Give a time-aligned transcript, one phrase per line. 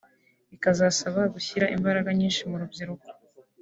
[0.51, 3.07] bikazasaba gushyira imbaraga nyinshi mu rubyiruko